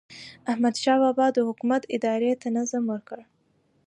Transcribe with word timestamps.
احمدشاه 0.51 0.97
بابا 1.03 1.25
د 1.33 1.37
حکومت 1.47 1.83
ادارې 1.95 2.31
ته 2.41 2.47
نظم 2.57 2.83
ورکړ. 2.93 3.19